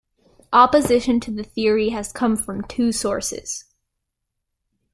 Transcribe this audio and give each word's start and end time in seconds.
Opposition 0.51 1.19
to 1.19 1.29
the 1.29 1.43
theory 1.43 1.89
has 1.89 2.11
come 2.11 2.35
from 2.35 2.63
two 2.63 2.91
sources. 2.91 3.65